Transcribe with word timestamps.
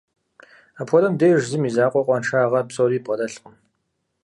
Апхуэдэм 0.79 1.13
деж 1.19 1.41
зым 1.51 1.63
и 1.69 1.71
закъуэ 1.75 2.01
къуаншагъэ 2.05 2.61
псори 2.67 2.99
бгъэдэлъкъым. 3.03 3.55